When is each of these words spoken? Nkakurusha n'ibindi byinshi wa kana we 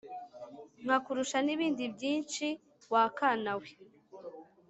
Nkakurusha 0.83 1.37
n'ibindi 1.45 1.83
byinshi 1.95 2.45
wa 2.93 3.03
kana 3.17 3.51
we 3.59 3.69